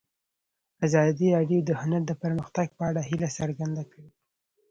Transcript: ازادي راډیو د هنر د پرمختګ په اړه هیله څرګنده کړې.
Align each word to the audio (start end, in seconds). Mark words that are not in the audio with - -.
ازادي 0.85 1.27
راډیو 1.35 1.59
د 1.65 1.71
هنر 1.81 2.01
د 2.07 2.11
پرمختګ 2.23 2.67
په 2.77 2.83
اړه 2.89 3.01
هیله 3.09 3.29
څرګنده 3.37 3.83
کړې. 3.91 4.07